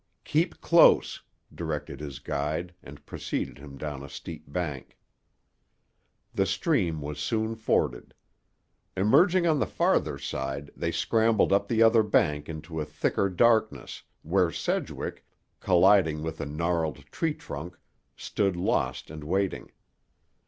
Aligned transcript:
"Keep 0.23 0.61
close," 0.61 1.21
directed 1.53 1.99
his 1.99 2.17
guide, 2.17 2.73
and 2.81 3.05
preceded 3.05 3.59
him 3.59 3.77
down 3.77 4.01
a 4.03 4.09
steep 4.09 4.51
bank. 4.51 4.97
The 6.33 6.47
stream 6.47 7.01
was 7.03 7.19
soon 7.19 7.53
forded. 7.53 8.15
Emerging 8.97 9.45
on 9.45 9.59
the 9.59 9.67
farther 9.67 10.17
side 10.17 10.71
they 10.75 10.91
scrambled 10.91 11.53
up 11.53 11.67
the 11.67 11.83
other 11.83 12.01
bank 12.01 12.49
into 12.49 12.81
a 12.81 12.85
thicker 12.85 13.29
darkness, 13.29 14.01
where 14.23 14.49
Sedgwick, 14.51 15.23
colliding 15.59 16.23
with 16.23 16.41
a 16.41 16.47
gnarled 16.47 17.05
tree 17.11 17.35
trunk, 17.35 17.77
stood 18.15 18.55
lost 18.55 19.11
and 19.11 19.23
waiting. 19.23 19.69